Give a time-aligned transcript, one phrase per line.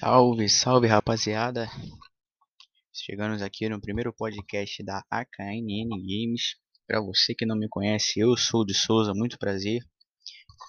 [0.00, 1.68] Salve, salve rapaziada!
[2.90, 6.56] Chegamos aqui no primeiro podcast da AKNN Games.
[6.86, 9.82] Para você que não me conhece, eu sou de Souza, muito prazer.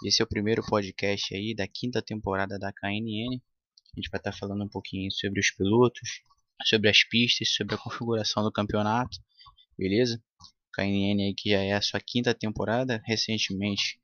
[0.05, 3.39] Esse é o primeiro podcast aí da quinta temporada da AKNN.
[3.39, 6.21] A gente vai estar tá falando um pouquinho sobre os pilotos,
[6.65, 9.17] sobre as pistas, sobre a configuração do campeonato,
[9.77, 10.21] beleza?
[10.73, 13.97] KNN aí que já é a sua quinta temporada, recentemente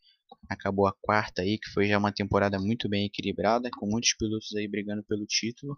[0.49, 4.55] acabou a quarta aí, que foi já uma temporada muito bem equilibrada, com muitos pilotos
[4.55, 5.75] aí brigando pelo título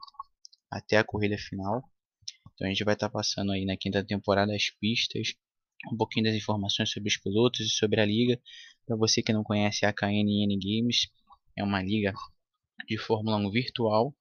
[0.72, 1.82] até a corrida final.
[2.54, 5.34] Então a gente vai estar tá passando aí na quinta temporada as pistas,
[5.92, 8.40] um pouquinho das informações sobre os pilotos e sobre a liga.
[8.86, 11.08] Para você que não conhece a KNN Games,
[11.56, 12.14] é uma liga
[12.88, 14.16] de Fórmula 1 virtual,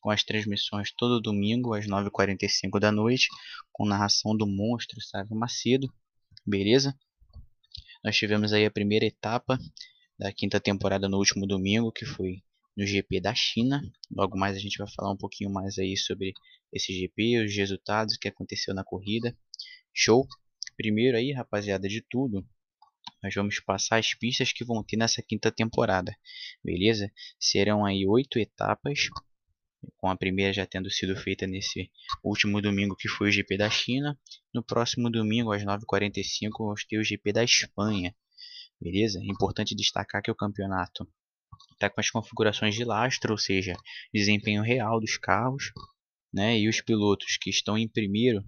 [0.00, 3.28] com as transmissões todo domingo às 9h45 da noite,
[3.70, 5.92] com narração do monstro Sávio Macedo,
[6.46, 6.96] beleza?
[8.04, 9.58] Nós tivemos aí a primeira etapa
[10.18, 12.42] da quinta temporada no último domingo, que foi
[12.76, 13.82] no GP da China.
[14.10, 16.32] Logo mais a gente vai falar um pouquinho mais aí sobre
[16.72, 19.36] esse GP, os resultados, o que aconteceu na corrida.
[19.94, 20.26] Show!
[20.76, 22.44] Primeiro aí, rapaziada, de tudo,
[23.22, 26.16] nós vamos passar as pistas que vão ter nessa quinta temporada,
[26.64, 27.12] beleza?
[27.38, 29.08] Serão aí oito etapas,
[29.96, 31.90] com a primeira já tendo sido feita nesse
[32.22, 34.18] último domingo que foi o GP da China.
[34.54, 38.14] No próximo domingo, às 9h45, vamos ter o GP da Espanha.
[38.80, 39.20] Beleza?
[39.22, 41.08] Importante destacar que o campeonato
[41.72, 43.74] está com as configurações de lastro, ou seja,
[44.12, 45.72] desempenho real dos carros,
[46.32, 46.58] né?
[46.58, 48.44] E os pilotos que estão em primeiro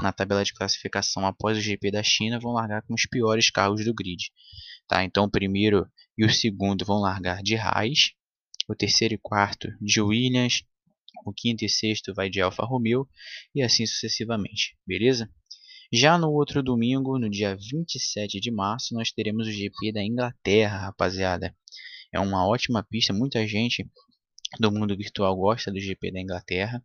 [0.00, 3.84] na tabela de classificação após o GP da China vão largar com os piores carros
[3.84, 4.30] do grid.
[4.88, 5.04] Tá?
[5.04, 5.86] Então o primeiro
[6.18, 8.12] e o segundo vão largar de Haas,
[8.72, 10.64] o terceiro e quarto de Williams,
[11.26, 13.08] o quinto e sexto vai de Alfa Romeo
[13.54, 15.30] e assim sucessivamente, beleza?
[15.92, 20.86] Já no outro domingo, no dia 27 de março, nós teremos o GP da Inglaterra,
[20.86, 21.54] rapaziada.
[22.10, 23.86] É uma ótima pista, muita gente
[24.58, 26.82] do mundo virtual gosta do GP da Inglaterra,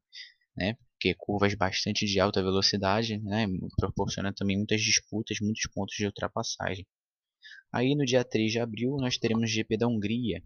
[0.56, 0.76] né?
[0.92, 3.46] Porque curvas bastante de alta velocidade, né?
[3.78, 6.86] Proporciona também muitas disputas, muitos pontos de ultrapassagem.
[7.72, 10.44] Aí no dia 3 de abril nós teremos o GP da Hungria,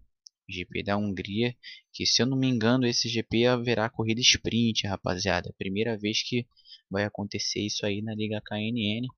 [0.52, 1.56] GP da Hungria,
[1.92, 5.54] que se eu não me engano esse GP haverá corrida sprint, rapaziada.
[5.58, 6.46] Primeira vez que
[6.90, 9.08] vai acontecer isso aí na Liga KNN.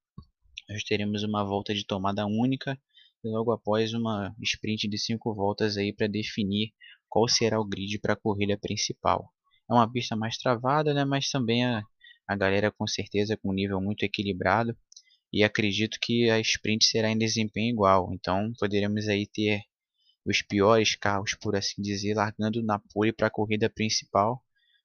[0.69, 2.79] Nós teremos uma volta de tomada única
[3.25, 6.73] e logo após uma sprint de 5 voltas aí para definir
[7.09, 9.31] qual será o grid para a corrida principal.
[9.71, 11.83] É uma pista mais travada, né, mas também a,
[12.29, 14.77] a galera com certeza com um nível muito equilibrado
[15.33, 18.13] e acredito que a sprint será em desempenho igual.
[18.13, 19.63] Então poderemos aí ter
[20.25, 24.43] os piores carros, por assim dizer, largando na pole para a corrida principal,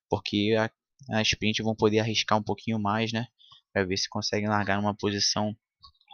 [0.09, 0.69] porque a,
[1.17, 3.27] a sprint vão poder arriscar um pouquinho mais, né,
[3.71, 5.55] para ver se conseguem largar numa posição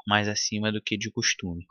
[0.07, 1.65] mais acima do que de costume.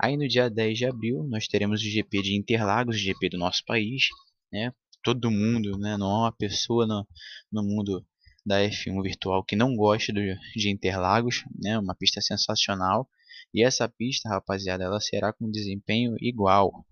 [0.00, 3.38] Aí no dia 10 de abril nós teremos o GP de Interlagos, o GP do
[3.38, 4.04] nosso país,
[4.52, 4.72] né?
[5.02, 5.96] Todo mundo, né?
[5.96, 7.06] Não há uma pessoa no,
[7.50, 8.06] no mundo
[8.46, 10.20] da F1 virtual que não goste do,
[10.54, 11.78] de Interlagos, né?
[11.78, 13.08] Uma pista sensacional.
[13.52, 16.86] E essa pista, rapaziada, ela será com desempenho igual.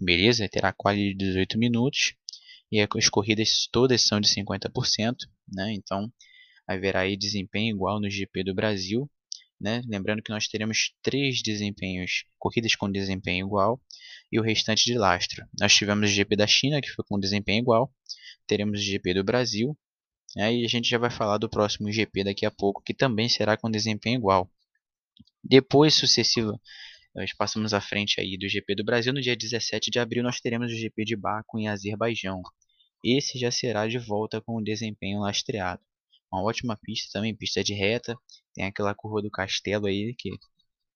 [0.00, 0.48] Beleza?
[0.48, 2.14] Terá quali de 18 minutos.
[2.70, 5.16] E as corridas todas são de 50%.
[5.52, 5.74] Né?
[5.74, 6.10] Então,
[6.66, 9.10] haverá aí desempenho igual no GP do Brasil.
[9.60, 9.82] Né?
[9.86, 13.80] Lembrando que nós teremos três desempenhos, corridas com desempenho igual
[14.30, 15.46] e o restante de lastro.
[15.60, 17.94] Nós tivemos o GP da China, que foi com desempenho igual,
[18.46, 19.78] teremos o GP do Brasil,
[20.34, 20.52] né?
[20.54, 23.56] e a gente já vai falar do próximo GP daqui a pouco, que também será
[23.56, 24.50] com desempenho igual.
[25.44, 26.60] Depois, sucessivo,
[27.14, 29.12] nós passamos à frente aí do GP do Brasil.
[29.12, 32.40] No dia 17 de abril, nós teremos o GP de Baku em Azerbaijão.
[33.04, 35.82] Esse já será de volta com o desempenho lastreado.
[36.32, 38.16] Uma ótima pista também, pista de reta.
[38.54, 40.30] Tem aquela curva do castelo aí que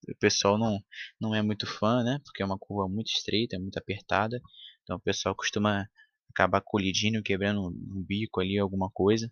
[0.09, 0.79] o pessoal não,
[1.19, 2.19] não é muito fã, né?
[2.23, 4.41] Porque é uma curva muito estreita, muito apertada.
[4.83, 5.87] Então o pessoal costuma
[6.31, 9.31] acabar colidindo, quebrando um bico ali, alguma coisa.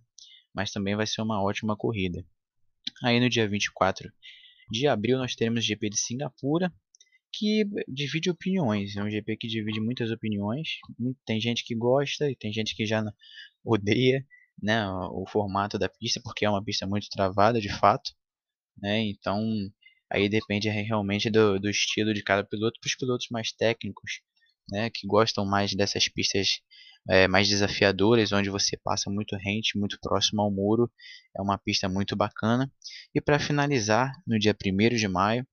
[0.53, 2.23] Mas também vai ser uma ótima corrida.
[3.03, 4.11] Aí no dia 24
[4.69, 6.73] de abril nós teremos o GP de Singapura,
[7.33, 8.95] que divide opiniões.
[8.95, 10.69] É um GP que divide muitas opiniões.
[11.25, 13.03] Tem gente que gosta e tem gente que já
[13.63, 14.25] odeia
[14.61, 18.11] né, o formato da pista, porque é uma pista muito travada de fato.
[18.77, 19.05] Né?
[19.07, 19.41] Então
[20.09, 22.79] aí depende realmente do, do estilo de cada piloto.
[22.79, 24.21] Para os pilotos mais técnicos,
[24.69, 26.47] né, que gostam mais dessas pistas
[27.09, 30.91] é, mais desafiadoras, onde você passa muito rente, muito próximo ao muro.
[31.35, 32.71] É uma pista muito bacana.
[33.13, 35.45] E para finalizar, no dia 1 de maio,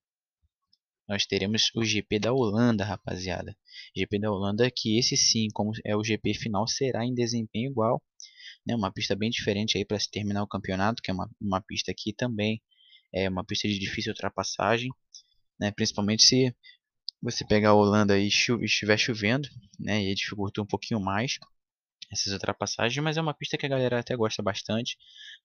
[1.08, 3.56] nós teremos o GP da Holanda, rapaziada.
[3.94, 8.02] GP da Holanda, que esse sim, como é o GP final, será em desempenho igual.
[8.66, 8.74] Né?
[8.74, 11.92] Uma pista bem diferente aí para se terminar o campeonato, que é uma, uma pista
[11.96, 12.62] que também
[13.14, 14.90] é uma pista de difícil ultrapassagem.
[15.60, 15.70] Né?
[15.72, 16.54] Principalmente se
[17.22, 19.48] você pegar a Holanda e estiver chovendo,
[19.78, 21.38] né, e dificulta um pouquinho mais.
[22.10, 24.98] essas ultrapassagens, mas é uma pista que a galera até gosta bastante,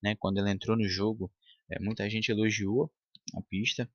[0.04, 0.16] né?
[0.20, 1.32] Quando ela entrou no jogo,
[1.70, 2.92] é, muita gente elogiou
[3.36, 3.90] a pista,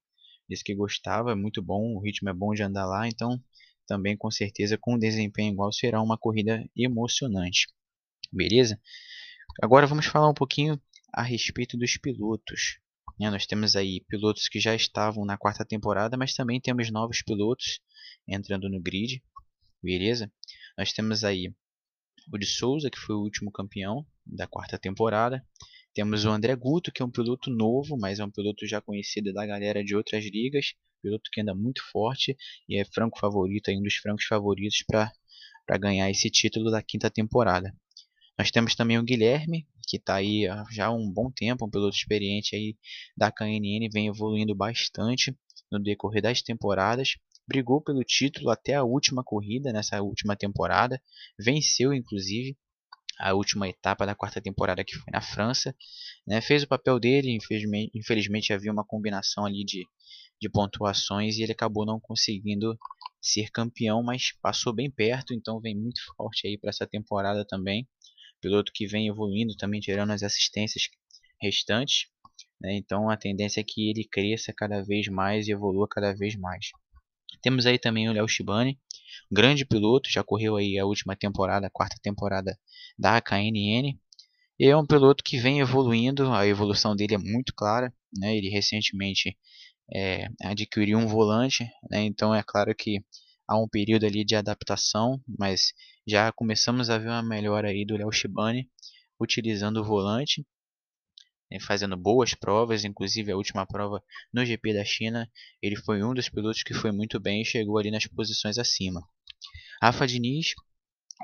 [0.49, 3.43] disse que gostava, é muito bom, o ritmo é bom de andar lá, então
[3.87, 7.69] também com certeza com um desempenho igual será uma corrida emocionante.
[8.33, 8.81] Beleza?
[9.63, 10.81] Agora vamos falar um pouquinho
[11.13, 12.79] a respeito dos pilotos.
[13.19, 13.31] Né?
[13.31, 17.81] Nós temos aí pilotos que já estavam na quarta temporada, mas também temos novos pilotos
[18.27, 19.23] entrando no grid.
[19.83, 20.31] Beleza?
[20.77, 21.53] Nós temos aí
[22.33, 25.45] o de Souza, que foi o último campeão da quarta temporada.
[25.95, 29.33] Temos o André Guto, que é um piloto novo, mas é um piloto já conhecido
[29.33, 30.75] da galera de outras ligas.
[31.03, 32.37] Piloto que anda muito forte
[32.69, 37.11] e é franco favorito, é um dos francos favoritos para ganhar esse título da quinta
[37.11, 37.75] temporada.
[38.39, 41.97] Nós temos também o Guilherme, que está aí já há um bom tempo, um piloto
[41.97, 42.77] experiente aí
[43.17, 45.37] da KNN, vem evoluindo bastante
[45.71, 47.17] no decorrer das temporadas.
[47.47, 51.03] Brigou pelo título até a última corrida nessa última temporada,
[51.39, 52.57] venceu inclusive
[53.19, 55.75] a última etapa da quarta temporada que foi na França,
[56.27, 56.41] né?
[56.41, 59.87] fez o papel dele, infelizmente, infelizmente havia uma combinação ali de,
[60.41, 62.77] de pontuações e ele acabou não conseguindo
[63.21, 67.87] ser campeão, mas passou bem perto, então vem muito forte aí para essa temporada também
[68.43, 70.89] piloto que vem evoluindo também, tirando as assistências
[71.41, 72.09] restantes.
[72.61, 72.75] Né?
[72.75, 76.67] Então a tendência é que ele cresça cada vez mais e evolua cada vez mais.
[77.41, 78.79] Temos aí também o Léo Shibane,
[79.31, 82.59] grande piloto, já correu aí a última temporada, a quarta temporada
[82.99, 83.99] da KNN.
[84.59, 87.93] E é um piloto que vem evoluindo, a evolução dele é muito clara.
[88.17, 88.37] Né?
[88.37, 89.37] Ele recentemente
[89.95, 92.03] é, adquiriu um volante, né?
[92.03, 93.03] então é claro que
[93.49, 95.73] há um período ali de adaptação, mas
[96.07, 98.69] já começamos a ver uma melhora aí do Léo Shibane
[99.21, 100.45] utilizando o volante,
[101.51, 104.03] né, fazendo boas provas, inclusive a última prova
[104.33, 105.31] no GP da China,
[105.63, 109.01] ele foi um dos pilotos que foi muito bem e chegou ali nas posições acima.
[109.81, 110.55] Rafa Diniz,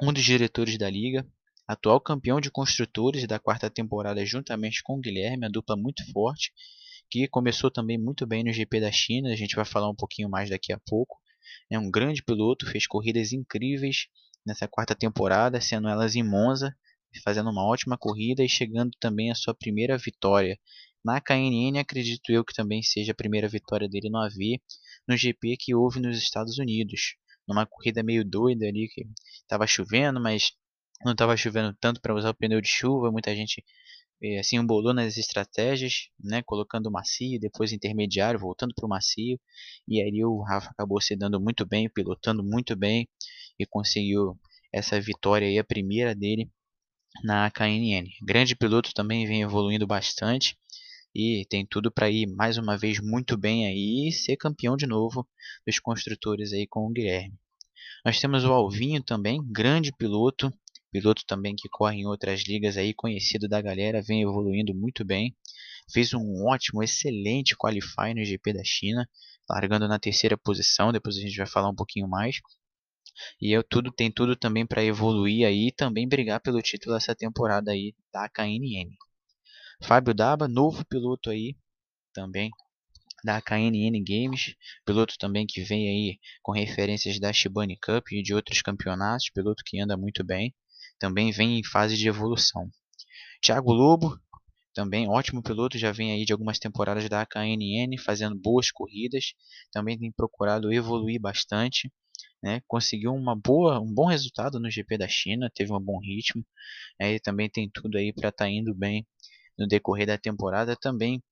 [0.02, 1.26] um dos diretores da liga,
[1.66, 6.52] atual campeão de construtores da quarta temporada juntamente com o Guilherme, a dupla muito forte,
[7.10, 10.28] que começou também muito bem no GP da China, a gente vai falar um pouquinho
[10.28, 11.16] mais daqui a pouco.
[11.70, 14.08] É um grande piloto, fez corridas incríveis
[14.48, 16.74] nessa quarta temporada, sendo elas em Monza,
[17.22, 20.58] fazendo uma ótima corrida e chegando também a sua primeira vitória.
[21.04, 24.60] Na KNN, acredito eu que também seja a primeira vitória dele no AV,
[25.06, 27.16] no GP que houve nos Estados Unidos.
[27.46, 29.06] Numa corrida meio doida ali, que
[29.42, 30.52] estava chovendo, mas
[31.04, 33.64] não estava chovendo tanto para usar o pneu de chuva, muita gente
[34.40, 39.38] assim embolou nas estratégias, né, colocando macio, depois intermediário, voltando para o macio,
[39.86, 43.08] e aí o Rafa acabou se dando muito bem, pilotando muito bem,
[43.58, 44.38] e conseguiu
[44.72, 46.50] essa vitória aí, a primeira dele
[47.24, 48.08] na KNN.
[48.22, 50.56] Grande piloto também vem evoluindo bastante
[51.14, 54.86] e tem tudo para ir mais uma vez muito bem aí e ser campeão de
[54.86, 55.26] novo
[55.66, 57.34] dos construtores aí com o Guilherme.
[58.04, 60.52] Nós temos o Alvinho também, grande piloto,
[60.92, 65.36] piloto também que corre em outras ligas aí, conhecido da galera, vem evoluindo muito bem.
[65.92, 69.08] Fez um ótimo, excelente qualify no GP da China,
[69.48, 72.40] largando na terceira posição, depois a gente vai falar um pouquinho mais.
[73.40, 77.14] E eu tudo tem tudo também para evoluir aí e também brigar pelo título essa
[77.14, 78.96] temporada aí da KNN.
[79.82, 81.56] Fábio Daba, novo piloto aí
[82.12, 82.50] também
[83.24, 88.34] da KNN Games, piloto também que vem aí com referências da Shibane Cup e de
[88.34, 90.54] outros campeonatos, piloto que anda muito bem,
[90.98, 92.70] também vem em fase de evolução.
[93.40, 94.18] Thiago Lobo,
[94.72, 99.34] também ótimo piloto, já vem aí de algumas temporadas da KNN fazendo boas corridas,
[99.72, 101.92] também tem procurado evoluir bastante
[102.42, 106.44] né, conseguiu uma boa, um bom resultado no GP da China, teve um bom ritmo,
[107.00, 109.06] né, e também tem tudo aí para estar tá indo bem
[109.58, 111.22] no decorrer da temporada também,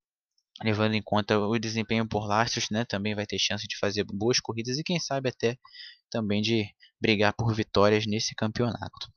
[0.62, 4.40] levando em conta o desempenho por lastros, né, também vai ter chance de fazer boas
[4.40, 5.58] corridas e quem sabe até
[6.10, 6.68] também de
[7.00, 9.10] brigar por vitórias nesse campeonato.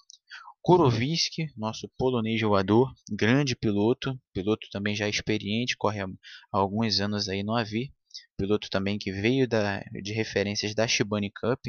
[0.62, 6.08] Kuroviski, nosso polonês jogador, grande piloto, piloto também já experiente, corre há
[6.52, 7.92] alguns anos aí no AV,
[8.38, 11.60] piloto também que veio da, de referências da Shibane Cup,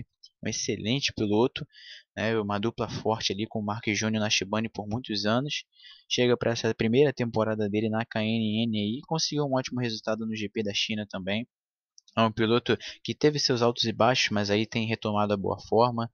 [0.43, 1.67] um excelente piloto,
[2.17, 5.65] né, uma dupla forte ali com o Mark Júnior na Shibane por muitos anos,
[6.09, 10.63] chega para essa primeira temporada dele na KNN e conseguiu um ótimo resultado no GP
[10.63, 11.47] da China também.
[12.17, 15.59] É um piloto que teve seus altos e baixos, mas aí tem retomado a boa
[15.61, 16.11] forma,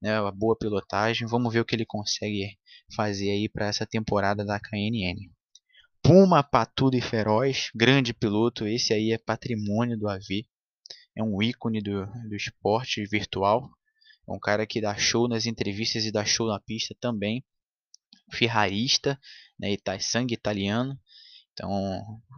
[0.00, 1.26] né, a boa pilotagem.
[1.26, 2.56] Vamos ver o que ele consegue
[2.94, 5.30] fazer aí para essa temporada da KNN.
[6.02, 10.46] Puma Patudo e Feroz, grande piloto, esse aí é patrimônio do AV,
[11.14, 13.70] é um ícone do, do esporte virtual,
[14.26, 17.44] é um cara que dá show nas entrevistas e dá show na pista também,
[18.32, 19.20] ferrarista,
[19.58, 20.98] né, tá, sangue italiano,
[21.52, 21.70] então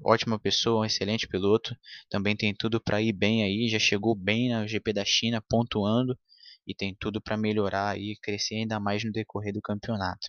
[0.05, 1.77] ótima pessoa, um excelente piloto,
[2.11, 6.19] também tem tudo para ir bem aí, já chegou bem na GP da China, pontuando,
[6.67, 10.29] e tem tudo para melhorar e crescer ainda mais no decorrer do campeonato.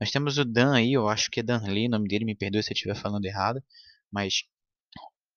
[0.00, 2.34] Nós temos o Dan aí, eu acho que é Dan Lee, o nome dele, me
[2.34, 3.62] perdoe se eu estiver falando errado,
[4.10, 4.44] mas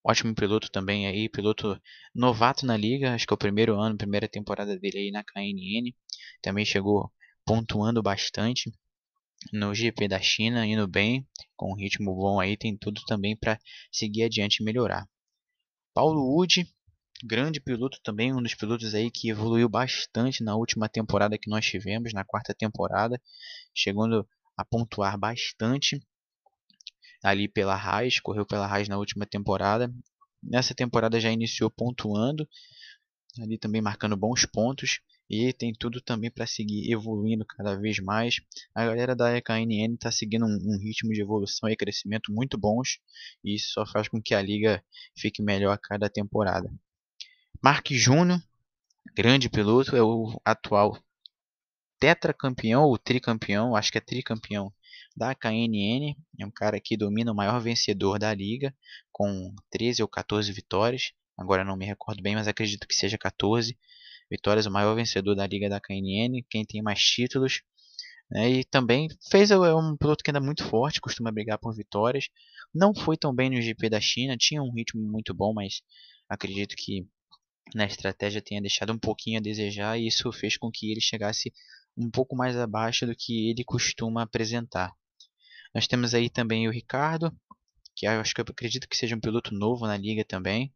[0.03, 1.79] ótimo piloto também aí, piloto
[2.15, 5.93] novato na liga, acho que é o primeiro ano, primeira temporada dele aí na KNN,
[6.41, 7.11] também chegou
[7.45, 8.71] pontuando bastante
[9.53, 13.59] no GP da China, indo bem, com um ritmo bom aí, tem tudo também para
[13.91, 15.07] seguir adiante e melhorar.
[15.93, 16.67] Paulo Wood,
[17.23, 21.65] grande piloto também, um dos pilotos aí que evoluiu bastante na última temporada que nós
[21.65, 23.19] tivemos, na quarta temporada,
[23.73, 25.99] chegando a pontuar bastante
[27.23, 29.93] ali pela Haas, correu pela Haas na última temporada.
[30.41, 32.47] Nessa temporada já iniciou pontuando,
[33.39, 38.39] ali também marcando bons pontos e tem tudo também para seguir evoluindo cada vez mais.
[38.73, 42.99] A galera da EKNN está seguindo um, um, ritmo de evolução e crescimento muito bons
[43.43, 44.83] e isso só faz com que a liga
[45.17, 46.71] fique melhor a cada temporada.
[47.61, 48.39] Mark Júnior,
[49.15, 50.95] grande piloto, é o atual
[51.99, 54.71] tetracampeão ou tricampeão, acho que é tricampeão
[55.15, 56.15] da KNN.
[56.39, 58.75] É um cara que domina o maior vencedor da liga,
[59.11, 61.13] com 13 ou 14 vitórias.
[61.35, 63.75] Agora não me recordo bem, mas acredito que seja 14
[64.29, 67.63] vitórias, o maior vencedor da liga da KNN, quem tem mais títulos.
[68.29, 68.51] Né?
[68.51, 72.29] E também fez é um piloto que anda muito forte, costuma brigar por vitórias.
[72.73, 75.81] Não foi tão bem no GP da China, tinha um ritmo muito bom, mas
[76.29, 77.07] acredito que
[77.75, 81.53] na estratégia tenha deixado um pouquinho a desejar e isso fez com que ele chegasse
[81.97, 84.93] um pouco mais abaixo do que ele costuma apresentar.
[85.73, 87.35] Nós temos aí também o Ricardo,
[87.95, 90.73] que eu acho que eu acredito que seja um piloto novo na liga também.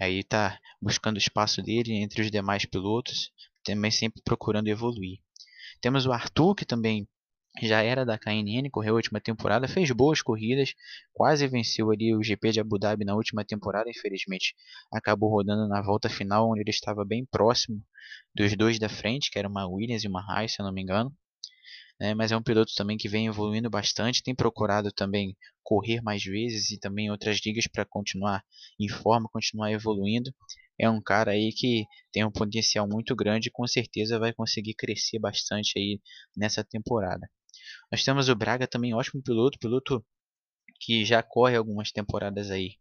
[0.00, 3.30] Aí está buscando o espaço dele entre os demais pilotos,
[3.62, 5.20] também sempre procurando evoluir.
[5.80, 7.08] Temos o Arthur, que também
[7.60, 10.74] já era da KNN, correu a última temporada, fez boas corridas,
[11.12, 14.54] quase venceu ali o GP de Abu Dhabi na última temporada, infelizmente
[14.90, 17.82] acabou rodando na volta final, onde ele estava bem próximo
[18.34, 20.82] dos dois da frente, que era uma Williams e uma Haas, se eu não me
[20.82, 21.14] engano.
[22.00, 22.14] Né?
[22.14, 26.70] Mas é um piloto também que vem evoluindo bastante, tem procurado também correr mais vezes
[26.70, 28.42] e também outras ligas para continuar
[28.80, 30.34] em forma, continuar evoluindo.
[30.78, 34.74] É um cara aí que tem um potencial muito grande e com certeza vai conseguir
[34.74, 36.00] crescer bastante aí
[36.36, 37.30] nessa temporada.
[37.92, 40.02] Nós temos o Braga também, ótimo piloto, piloto
[40.80, 42.76] que já corre algumas temporadas aí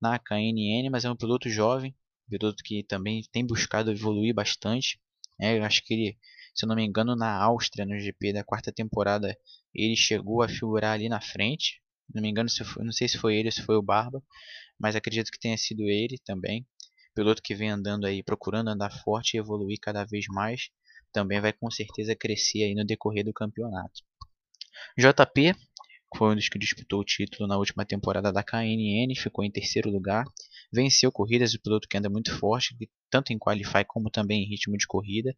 [0.00, 1.96] na KNN, mas é um piloto jovem,
[2.30, 5.00] piloto que também tem buscado evoluir bastante.
[5.40, 6.18] É, eu acho que ele,
[6.54, 9.36] se eu não me engano, na Áustria, no GP da quarta temporada,
[9.74, 11.82] ele chegou a figurar ali na frente.
[12.14, 14.22] Não me engano, se foi, não sei se foi ele ou se foi o Barba,
[14.78, 16.64] mas acredito que tenha sido ele também.
[17.16, 20.70] Piloto que vem andando aí, procurando andar forte e evoluir cada vez mais,
[21.12, 24.02] também vai com certeza crescer aí no decorrer do campeonato.
[24.96, 25.54] JP
[26.16, 29.90] foi um dos que disputou o título na última temporada da KNN, ficou em terceiro
[29.90, 30.24] lugar,
[30.72, 32.76] venceu corridas, o piloto que anda muito forte,
[33.10, 35.34] tanto em qualify como também em ritmo de corrida,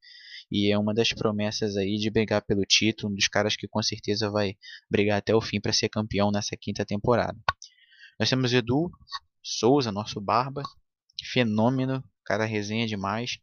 [0.50, 3.82] e é uma das promessas aí de brigar pelo título, um dos caras que com
[3.82, 4.56] certeza vai
[4.90, 7.38] brigar até o fim para ser campeão nessa quinta temporada.
[8.18, 8.90] Nós temos Edu
[9.42, 10.62] Souza, nosso barba,
[11.22, 13.38] fenômeno, cara resenha demais,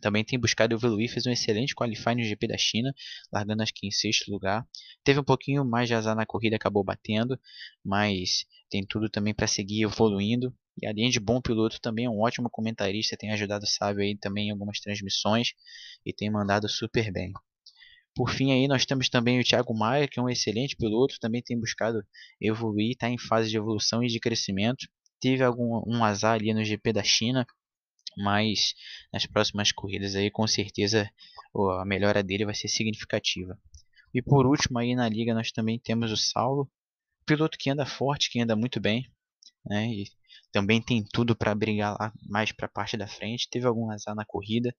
[0.00, 2.92] também tem buscado evoluir, fez um excelente qualify no GP da China,
[3.32, 4.66] largando acho que em sexto lugar.
[5.02, 7.38] Teve um pouquinho mais de azar na corrida, acabou batendo,
[7.84, 10.54] mas tem tudo também para seguir evoluindo.
[10.80, 14.16] E além de bom piloto, também é um ótimo comentarista, tem ajudado o Sábio aí
[14.16, 15.52] também em algumas transmissões
[16.04, 17.32] e tem mandado super bem.
[18.14, 21.42] Por fim aí nós temos também o Thiago Maia, que é um excelente piloto, também
[21.42, 22.04] tem buscado
[22.40, 24.86] evoluir, está em fase de evolução e de crescimento.
[25.20, 27.46] Teve algum um azar ali no GP da China,
[28.16, 28.74] mas
[29.12, 31.10] nas próximas corridas aí com certeza
[31.80, 33.58] a melhora dele vai ser significativa.
[34.12, 36.70] E por último aí na liga nós também temos o Saulo,
[37.26, 39.10] piloto que anda forte, que anda muito bem,
[39.66, 39.86] né?
[39.88, 40.04] E
[40.52, 43.48] também tem tudo para brigar lá mais para a parte da frente.
[43.50, 44.74] Teve algum azar na corrida,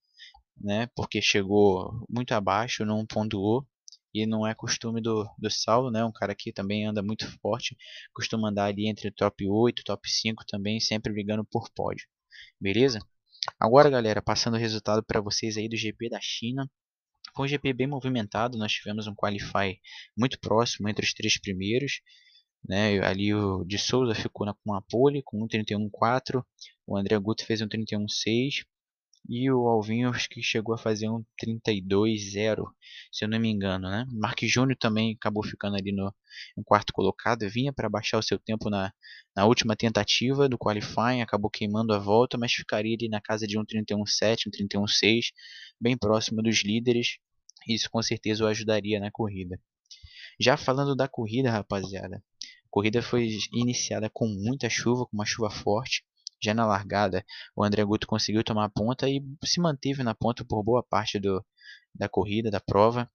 [0.57, 0.87] né?
[0.95, 3.67] Porque chegou muito abaixo, não pontuou.
[4.13, 6.03] E não é costume do, do Saulo, né?
[6.05, 7.75] Um cara que também anda muito forte,
[8.13, 12.07] costuma andar ali entre top 8, top 5 também, sempre brigando por pódio.
[12.59, 12.99] Beleza?
[13.59, 16.69] Agora, galera, passando o resultado para vocês aí do GP da China.
[17.35, 19.79] Foi um GP bem movimentado, nós tivemos um qualify
[20.17, 22.01] muito próximo entre os três primeiros.
[22.67, 22.99] Né?
[23.05, 26.43] Ali o de Souza ficou com a pole com 1.31.4,
[26.87, 28.65] o André Guto fez um 31.6
[29.27, 32.65] e o Alvinho acho que chegou a fazer um 32-0,
[33.11, 34.05] se eu não me engano, né?
[34.11, 36.13] Mark Júnior também acabou ficando ali no,
[36.55, 38.93] no quarto colocado, vinha para baixar o seu tempo na,
[39.35, 43.57] na última tentativa do qualifying, acabou queimando a volta, mas ficaria ali na casa de
[43.57, 45.31] um 31-7, um 31-6,
[45.79, 47.17] bem próximo dos líderes.
[47.67, 49.59] Isso com certeza o ajudaria na corrida.
[50.39, 55.49] Já falando da corrida, rapaziada, a corrida foi iniciada com muita chuva, com uma chuva
[55.49, 56.03] forte
[56.45, 57.25] já na largada,
[57.55, 61.19] o André Guto conseguiu tomar a ponta e se manteve na ponta por boa parte
[61.19, 61.43] do,
[61.93, 63.09] da corrida, da prova.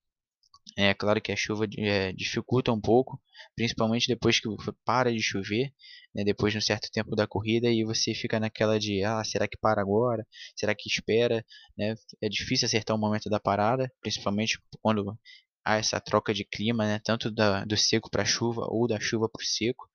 [0.77, 3.21] É claro que a chuva é, dificulta um pouco,
[3.57, 4.49] principalmente depois que
[4.85, 5.73] para de chover,
[6.15, 9.49] né, depois de um certo tempo da corrida, e você fica naquela de, ah, será
[9.49, 10.27] que para agora?
[10.55, 11.45] Será que espera?
[11.77, 11.95] Né?
[12.23, 15.19] É difícil acertar o momento da parada, principalmente quando
[15.65, 19.29] há essa troca de clima, né, tanto da, do seco para chuva ou da chuva
[19.29, 19.89] para o seco.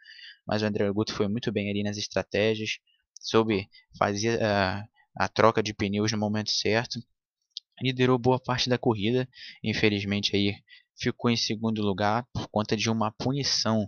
[0.46, 2.80] Mas o André Guto foi muito bem ali nas estratégias,
[3.20, 7.00] soube fazer a, a troca de pneus no momento certo
[7.82, 9.28] liderou boa parte da corrida,
[9.64, 10.56] infelizmente aí
[10.98, 13.88] ficou em segundo lugar por conta de uma punição,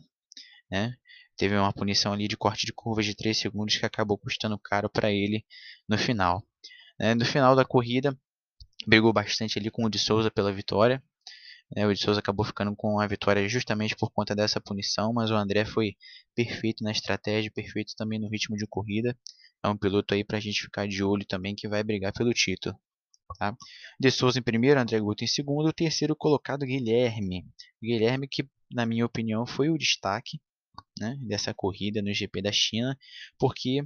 [0.69, 0.95] né?
[1.37, 4.89] Teve uma punição ali de corte de curvas de 3 segundos que acabou custando caro
[4.89, 5.45] para ele
[5.87, 6.43] no final.
[6.99, 7.13] Né?
[7.13, 8.17] No final da corrida,
[8.87, 11.01] brigou bastante ali com o de Souza pela vitória.
[11.75, 11.85] Né?
[11.85, 15.35] O de Souza acabou ficando com a vitória justamente por conta dessa punição, mas o
[15.35, 15.95] André foi
[16.35, 19.17] perfeito na estratégia, perfeito também no ritmo de corrida.
[19.63, 22.33] É um piloto aí para a gente ficar de olho também que vai brigar pelo
[22.33, 22.75] título.
[23.37, 23.55] Tá?
[23.99, 27.45] De Souza em primeiro, André Guto em segundo, o terceiro colocado Guilherme.
[27.81, 30.39] Guilherme que, na minha opinião, foi o destaque
[30.99, 32.97] né, dessa corrida no GP da China,
[33.37, 33.83] porque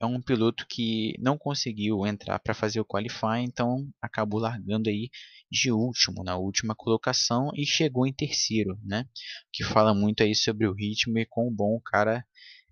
[0.00, 5.10] é um piloto que não conseguiu entrar para fazer o qualify, então acabou largando aí
[5.50, 9.04] de último, na última colocação e chegou em terceiro, né?
[9.52, 12.24] Que fala muito aí sobre o ritmo e quão bom o cara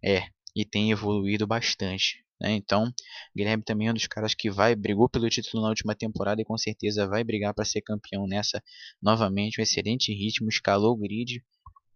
[0.05, 2.25] é e tem evoluído bastante.
[2.41, 2.53] Né?
[2.53, 2.93] Então,
[3.37, 6.45] Guilherme também é um dos caras que vai brigou pelo título na última temporada e
[6.45, 8.63] com certeza vai brigar para ser campeão nessa
[9.03, 9.61] novamente.
[9.61, 11.43] Um excelente ritmo, escalou o grid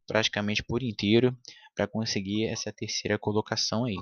[0.06, 1.36] praticamente por inteiro
[1.74, 3.96] para conseguir essa terceira colocação aí.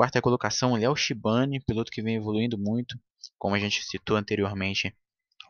[0.00, 2.98] Quarta colocação, Léo Shibane, piloto que vem evoluindo muito,
[3.38, 4.96] como a gente citou anteriormente.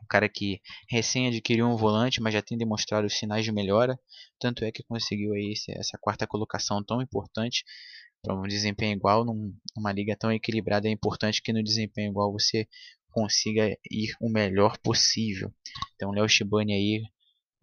[0.02, 3.96] Um cara que recém adquiriu um volante, mas já tem demonstrado sinais de melhora.
[4.40, 7.62] Tanto é que conseguiu aí essa quarta colocação tão importante
[8.20, 12.32] para um desempenho igual num, numa liga tão equilibrada é importante que no desempenho igual
[12.32, 12.66] você
[13.12, 15.54] consiga ir o melhor possível.
[15.94, 17.02] Então, Léo Shibani aí,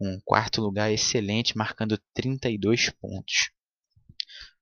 [0.00, 3.50] um quarto lugar excelente, marcando 32 pontos.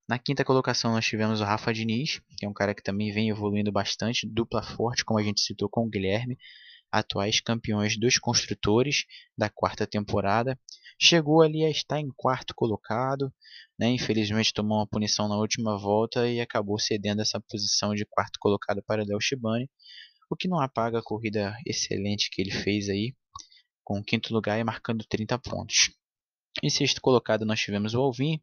[0.09, 3.29] Na quinta colocação nós tivemos o Rafa Diniz, que é um cara que também vem
[3.29, 6.38] evoluindo bastante, dupla forte, como a gente citou com o Guilherme,
[6.92, 9.05] atuais campeões dos construtores
[9.37, 10.57] da quarta temporada.
[10.97, 13.35] Chegou ali a estar em quarto colocado,
[13.77, 13.88] né?
[13.88, 18.81] infelizmente tomou uma punição na última volta e acabou cedendo essa posição de quarto colocado
[18.87, 19.69] para Del Shibane,
[20.31, 23.12] o que não apaga a corrida excelente que ele fez aí,
[23.83, 25.90] com o quinto lugar e marcando 30 pontos.
[26.62, 28.40] Em sexto colocado nós tivemos o Alvin,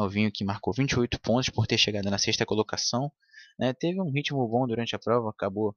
[0.00, 3.10] Alvinho que marcou 28 pontos por ter chegado na sexta colocação.
[3.58, 3.72] Né?
[3.72, 5.74] Teve um ritmo bom durante a prova, acabou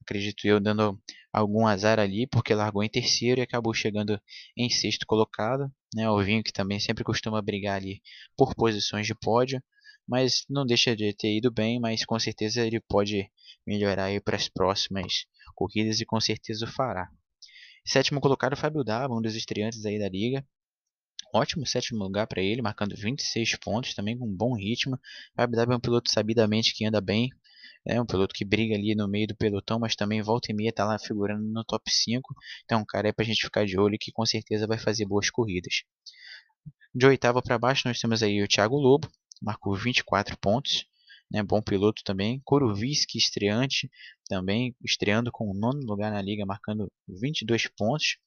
[0.00, 1.00] acredito eu, dando
[1.32, 4.20] algum azar ali, porque largou em terceiro e acabou chegando
[4.56, 5.72] em sexto colocado.
[5.94, 6.08] Né?
[6.08, 8.00] O Vinho que também sempre costuma brigar ali
[8.36, 9.62] por posições de pódio,
[10.06, 13.30] mas não deixa de ter ido bem, mas com certeza ele pode
[13.66, 17.08] melhorar para as próximas corridas e com certeza o fará.
[17.86, 20.46] Sétimo colocado, Fábio Daba, um dos estreantes aí da liga.
[21.34, 24.96] Ótimo sétimo lugar para ele, marcando 26 pontos, também com um bom ritmo.
[25.34, 27.28] Daba é um piloto sabidamente que anda bem,
[27.84, 30.72] é um piloto que briga ali no meio do pelotão, mas também volta e meia
[30.72, 32.32] tá lá figurando no top 5.
[32.64, 35.28] Então, um cara é pra gente ficar de olho que com certeza vai fazer boas
[35.28, 35.82] corridas.
[36.94, 39.10] De oitavo para baixo, nós temos aí o Thiago Lobo,
[39.42, 40.86] marcou 24 pontos.
[41.30, 42.40] Né, bom piloto também.
[42.44, 43.90] Kuroviski, estreante,
[44.28, 48.18] também estreando com o nono lugar na liga, marcando 22 pontos.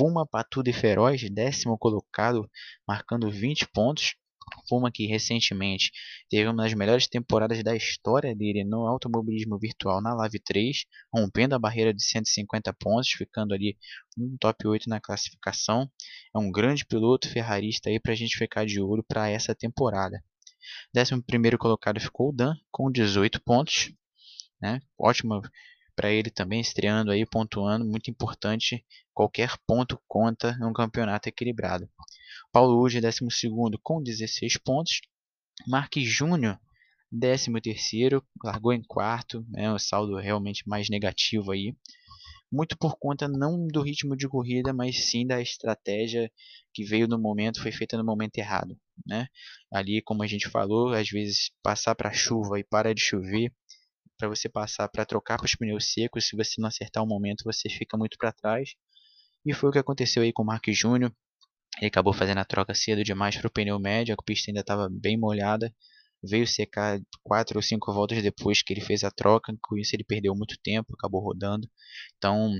[0.00, 2.50] Puma Patudo e Feroz, décimo colocado,
[2.88, 4.14] marcando 20 pontos.
[4.66, 5.90] Puma que recentemente
[6.30, 11.54] teve uma das melhores temporadas da história dele no automobilismo virtual na Live 3, rompendo
[11.54, 13.76] a barreira de 150 pontos, ficando ali
[14.16, 15.86] no top 8 na classificação.
[16.34, 20.24] É um grande piloto ferrarista aí para a gente ficar de olho para essa temporada.
[20.96, 23.92] 11 primeiro colocado ficou o Dan com 18 pontos,
[24.62, 24.80] né?
[24.98, 25.42] Ótimo
[26.00, 28.82] para ele também estreando aí pontuando, muito importante.
[29.12, 31.86] Qualquer ponto conta num campeonato equilibrado.
[32.50, 33.20] Paulo Uge, 12
[33.82, 35.02] com 16 pontos.
[35.68, 36.58] Marques Júnior,
[37.12, 37.50] 13
[38.42, 41.76] largou em quarto, né, um saldo realmente mais negativo aí.
[42.50, 46.32] Muito por conta não do ritmo de corrida, mas sim da estratégia
[46.72, 48.74] que veio no momento, foi feita no momento errado.
[49.06, 49.28] Né?
[49.70, 53.52] Ali, como a gente falou, às vezes passar para chuva e para de chover,
[54.20, 57.42] para você passar para trocar para os pneus secos, se você não acertar o momento,
[57.44, 58.74] você fica muito para trás.
[59.44, 61.12] E foi o que aconteceu aí com o Marques Júnior.
[61.78, 64.88] Ele acabou fazendo a troca cedo demais para o pneu médio, a pista ainda estava
[64.90, 65.74] bem molhada.
[66.22, 70.04] Veio secar quatro ou cinco voltas depois que ele fez a troca, com isso ele
[70.04, 71.66] perdeu muito tempo, acabou rodando.
[72.18, 72.52] Então,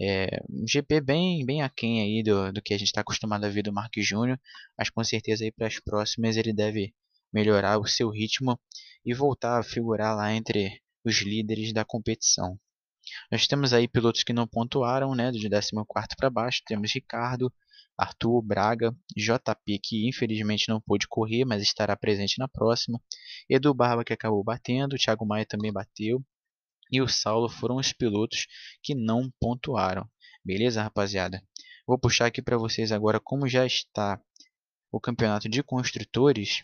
[0.00, 3.50] é, um GP bem, bem aquém aí do, do que a gente está acostumado a
[3.50, 4.40] ver do Mark Júnior,
[4.78, 6.94] mas com certeza aí para as próximas ele deve
[7.32, 8.58] melhorar o seu ritmo
[9.04, 12.58] e voltar a figurar lá entre os líderes da competição.
[13.30, 16.62] Nós temos aí pilotos que não pontuaram, né, do 14 para baixo.
[16.64, 17.52] Temos Ricardo,
[17.98, 23.00] Arthur, Braga, JP, que infelizmente não pôde correr, mas estará presente na próxima.
[23.48, 24.96] Edu Barba, que acabou batendo.
[24.96, 26.24] Thiago Maia também bateu.
[26.90, 28.46] E o Saulo foram os pilotos
[28.82, 30.08] que não pontuaram.
[30.44, 31.42] Beleza, rapaziada?
[31.86, 34.20] Vou puxar aqui para vocês agora como já está
[34.90, 36.62] o campeonato de construtores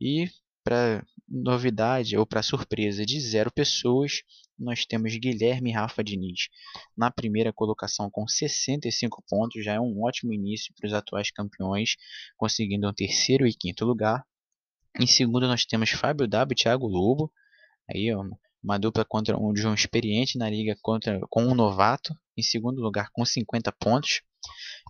[0.00, 0.28] e
[0.64, 4.22] para novidade ou para surpresa de zero pessoas,
[4.58, 6.48] nós temos Guilherme Rafa Diniz
[6.96, 11.96] na primeira colocação com 65 pontos, já é um ótimo início para os atuais campeões,
[12.36, 14.24] conseguindo um terceiro e quinto lugar.
[14.98, 17.30] Em segundo nós temos Fábio W e Thiago Lobo,
[17.88, 18.08] aí
[18.62, 22.80] uma dupla contra um de um experiente na liga contra com um novato, em segundo
[22.80, 24.22] lugar com 50 pontos.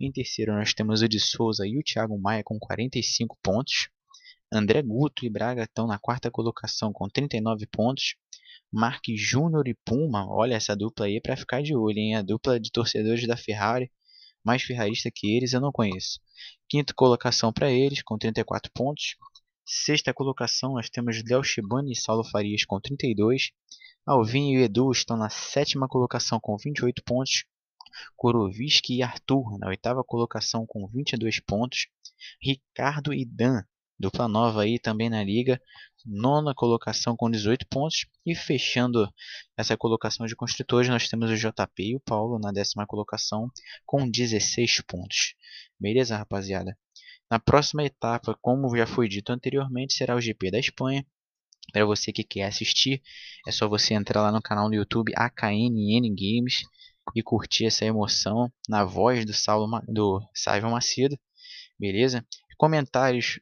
[0.01, 3.91] Em terceiro nós temos o de Souza e o Thiago Maia com 45 pontos.
[4.51, 8.17] André Guto e Braga estão na quarta colocação com 39 pontos.
[8.73, 12.17] Marques Júnior e Puma, olha essa dupla aí para ficar de olho, hein?
[12.17, 13.91] A dupla de torcedores da Ferrari,
[14.43, 16.19] mais ferrarista que eles eu não conheço.
[16.67, 19.17] Quinta colocação para eles com 34 pontos.
[19.67, 23.51] Sexta colocação nós temos Léo Shibani e Saulo Farias com 32.
[24.07, 27.45] Alvin e Edu estão na sétima colocação com 28 pontos.
[28.17, 31.89] Koroviski e Arthur na oitava colocação com 22 pontos.
[32.41, 33.63] Ricardo e Dan
[33.99, 35.61] Dupla nova aí também na liga,
[36.07, 38.07] nona colocação com 18 pontos.
[38.25, 39.13] E fechando
[39.57, 43.51] essa colocação de construtores, nós temos o JP e o Paulo na décima colocação
[43.85, 45.35] com 16 pontos.
[45.81, 46.79] Beleza, rapaziada?
[47.31, 51.05] Na próxima etapa, como já foi dito anteriormente, será o GP da Espanha.
[51.73, 53.03] Para você que quer assistir,
[53.47, 56.63] é só você entrar lá no canal do YouTube AKNN Games
[57.15, 61.19] e curtir essa emoção na voz do Saulo do Saiva Macedo,
[61.79, 62.25] beleza?
[62.57, 63.39] Comentários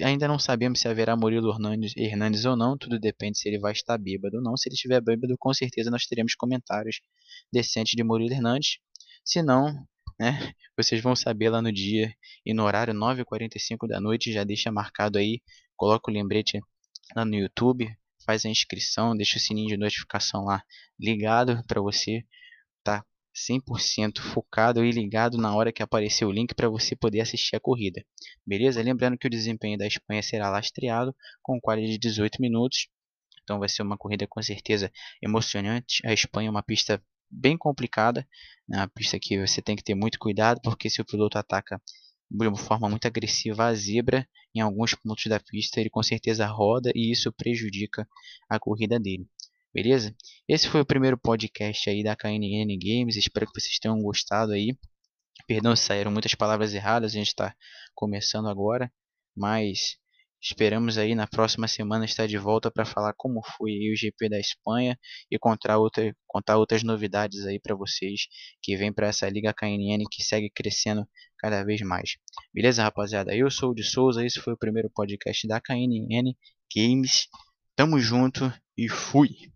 [0.00, 3.72] Ainda não sabemos se haverá Murilo Hernandes, Hernandes ou não, tudo depende se ele vai
[3.72, 4.56] estar bêbado ou não.
[4.56, 7.00] Se ele estiver bêbado, com certeza nós teremos comentários
[7.52, 8.78] decentes de Murilo Hernandes.
[9.24, 9.86] Se não,
[10.18, 12.12] né, vocês vão saber lá no dia
[12.44, 15.42] e no horário 9h45 da noite, já deixa marcado aí,
[15.76, 16.58] coloca o lembrete
[17.14, 17.86] lá no YouTube,
[18.24, 20.62] faz a inscrição, deixa o sininho de notificação lá
[20.98, 22.24] ligado para você
[22.82, 27.56] tá 100% focado e ligado na hora que aparecer o link para você poder assistir
[27.56, 28.04] a corrida.
[28.46, 28.82] Beleza?
[28.82, 32.88] Lembrando que o desempenho da Espanha será lastreado com qualidade de 18 minutos.
[33.42, 34.92] Então vai ser uma corrida com certeza
[35.22, 36.06] emocionante.
[36.06, 38.26] A Espanha é uma pista bem complicada,
[38.68, 38.78] né?
[38.78, 41.80] uma pista que você tem que ter muito cuidado, porque se o piloto ataca
[42.30, 46.46] de uma forma muito agressiva a zebra em alguns pontos da pista, ele com certeza
[46.46, 48.06] roda e isso prejudica
[48.48, 49.26] a corrida dele.
[49.74, 50.14] Beleza?
[50.46, 53.16] Esse foi o primeiro podcast aí da KNN Games.
[53.16, 54.76] Espero que vocês tenham gostado aí.
[55.46, 57.54] Perdão se saíram muitas palavras erradas, a gente está
[57.94, 58.92] começando agora,
[59.34, 59.96] mas
[60.42, 64.38] esperamos aí na próxima semana estar de volta para falar como foi o GP da
[64.38, 64.98] Espanha
[65.30, 68.26] e contar, outra, contar outras novidades aí para vocês
[68.60, 71.08] que vem para essa liga KNN que segue crescendo
[71.38, 72.16] cada vez mais.
[72.52, 73.34] Beleza, rapaziada?
[73.34, 76.34] Eu sou o de Souza, esse foi o primeiro podcast da KNN
[76.74, 77.26] Games.
[77.74, 79.51] Tamo junto e fui!